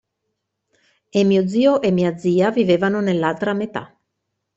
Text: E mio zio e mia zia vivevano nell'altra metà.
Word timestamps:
E 1.19 1.21
mio 1.29 1.43
zio 1.53 1.73
e 1.87 1.91
mia 1.91 2.17
zia 2.17 2.49
vivevano 2.49 3.01
nell'altra 3.01 3.53
metà. 3.53 3.95